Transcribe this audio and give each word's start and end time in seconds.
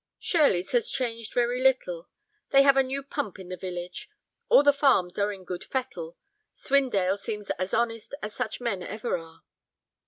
"Shirleys 0.17 0.71
has 0.71 0.89
changed 0.89 1.31
very 1.35 1.61
little. 1.61 2.09
They 2.49 2.63
have 2.63 2.75
a 2.75 2.81
new 2.81 3.03
pump 3.03 3.37
in 3.37 3.49
the 3.49 3.55
village. 3.55 4.09
All 4.49 4.63
the 4.63 4.73
farms 4.73 5.19
are 5.19 5.31
in 5.31 5.43
good 5.45 5.63
fettle. 5.63 6.17
Swindale 6.55 7.19
seems 7.19 7.51
as 7.59 7.71
honest 7.71 8.15
as 8.23 8.33
such 8.33 8.59
men 8.59 8.81
ever 8.81 9.15
are." 9.19 9.43